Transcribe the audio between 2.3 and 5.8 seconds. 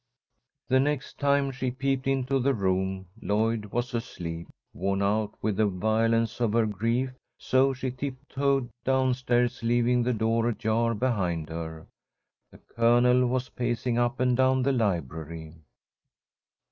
the room, Lloyd was asleep, worn out with the